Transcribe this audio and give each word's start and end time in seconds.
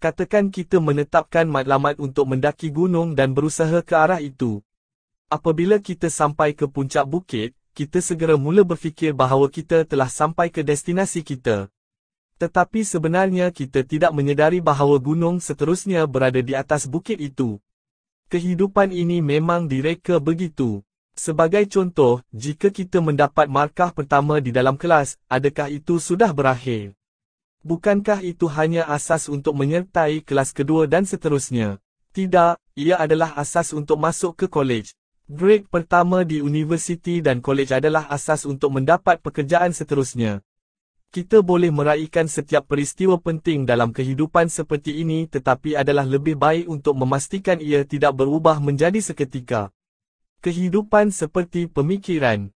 Katakan 0.00 0.48
kita 0.48 0.80
menetapkan 0.80 1.44
matlamat 1.44 2.00
untuk 2.00 2.24
mendaki 2.32 2.72
gunung 2.72 3.12
dan 3.12 3.36
berusaha 3.36 3.84
ke 3.84 3.92
arah 3.92 4.16
itu. 4.24 4.64
Apabila 5.28 5.76
kita 5.76 6.08
sampai 6.08 6.56
ke 6.56 6.64
puncak 6.64 7.04
bukit, 7.04 7.52
kita 7.76 8.00
segera 8.00 8.40
mula 8.40 8.64
berfikir 8.64 9.12
bahawa 9.12 9.52
kita 9.52 9.84
telah 9.84 10.08
sampai 10.08 10.48
ke 10.48 10.64
destinasi 10.64 11.20
kita. 11.20 11.68
Tetapi 12.40 12.80
sebenarnya 12.80 13.52
kita 13.52 13.84
tidak 13.84 14.16
menyedari 14.16 14.64
bahawa 14.64 14.96
gunung 14.96 15.36
seterusnya 15.36 16.08
berada 16.08 16.40
di 16.40 16.56
atas 16.56 16.88
bukit 16.88 17.20
itu. 17.20 17.60
Kehidupan 18.32 18.96
ini 18.96 19.20
memang 19.20 19.68
direka 19.68 20.16
begitu. 20.16 20.80
Sebagai 21.12 21.68
contoh, 21.68 22.24
jika 22.32 22.72
kita 22.72 23.04
mendapat 23.04 23.52
markah 23.52 23.92
pertama 23.92 24.40
di 24.40 24.48
dalam 24.48 24.80
kelas, 24.80 25.20
adakah 25.28 25.68
itu 25.68 26.00
sudah 26.00 26.32
berakhir? 26.32 26.96
Bukankah 27.60 28.24
itu 28.24 28.48
hanya 28.56 28.88
asas 28.88 29.28
untuk 29.28 29.52
menyertai 29.52 30.24
kelas 30.24 30.56
kedua 30.56 30.88
dan 30.88 31.04
seterusnya? 31.04 31.76
Tidak, 32.16 32.56
ia 32.72 32.96
adalah 32.96 33.36
asas 33.36 33.76
untuk 33.76 34.00
masuk 34.00 34.32
ke 34.32 34.46
kolej. 34.48 34.96
Grade 35.28 35.68
pertama 35.68 36.24
di 36.24 36.40
universiti 36.40 37.20
dan 37.20 37.44
kolej 37.44 37.68
adalah 37.76 38.08
asas 38.08 38.48
untuk 38.48 38.72
mendapat 38.72 39.20
pekerjaan 39.20 39.76
seterusnya. 39.76 40.40
Kita 41.12 41.44
boleh 41.44 41.68
meraihkan 41.68 42.32
setiap 42.32 42.64
peristiwa 42.64 43.20
penting 43.20 43.68
dalam 43.68 43.92
kehidupan 43.92 44.48
seperti 44.48 45.04
ini 45.04 45.28
tetapi 45.28 45.76
adalah 45.76 46.08
lebih 46.08 46.40
baik 46.40 46.64
untuk 46.64 46.96
memastikan 46.96 47.60
ia 47.60 47.84
tidak 47.84 48.16
berubah 48.16 48.56
menjadi 48.56 49.04
seketika. 49.04 49.68
Kehidupan 50.40 51.12
seperti 51.12 51.68
pemikiran 51.68 52.48